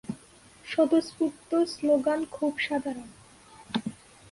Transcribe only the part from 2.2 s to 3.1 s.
খুব সাধারণ।